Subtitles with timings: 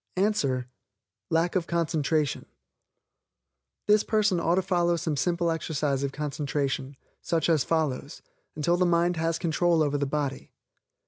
[0.15, 0.67] Answer
[1.29, 2.47] Lack of concentration.
[3.85, 8.07] This person ought to follow some simple exercise of concentration, such as given below,
[8.55, 10.53] until the mind has control over the body.